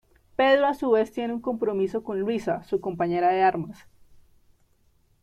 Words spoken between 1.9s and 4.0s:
con Luisa, su compañera de armas.